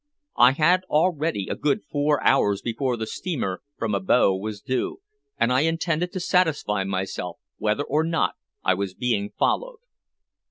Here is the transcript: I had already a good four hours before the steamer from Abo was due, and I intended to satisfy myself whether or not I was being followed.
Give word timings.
I 0.39 0.53
had 0.53 0.81
already 0.85 1.47
a 1.47 1.53
good 1.53 1.81
four 1.91 2.23
hours 2.23 2.63
before 2.63 2.97
the 2.97 3.05
steamer 3.05 3.61
from 3.77 3.93
Abo 3.93 4.35
was 4.35 4.59
due, 4.59 4.97
and 5.37 5.53
I 5.53 5.59
intended 5.59 6.11
to 6.13 6.19
satisfy 6.19 6.83
myself 6.83 7.37
whether 7.59 7.83
or 7.83 8.03
not 8.03 8.33
I 8.63 8.73
was 8.73 8.95
being 8.95 9.29
followed. 9.37 9.77